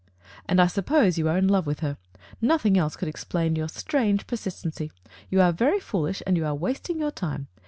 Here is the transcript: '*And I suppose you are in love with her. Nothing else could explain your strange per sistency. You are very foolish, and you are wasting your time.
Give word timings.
'*And 0.49 0.59
I 0.59 0.65
suppose 0.65 1.19
you 1.19 1.29
are 1.29 1.37
in 1.37 1.47
love 1.47 1.67
with 1.67 1.81
her. 1.81 1.95
Nothing 2.41 2.75
else 2.75 2.95
could 2.95 3.07
explain 3.07 3.55
your 3.55 3.67
strange 3.69 4.25
per 4.25 4.35
sistency. 4.35 4.89
You 5.29 5.41
are 5.41 5.51
very 5.51 5.79
foolish, 5.79 6.23
and 6.25 6.35
you 6.35 6.43
are 6.47 6.55
wasting 6.55 6.97
your 6.99 7.11
time. 7.11 7.49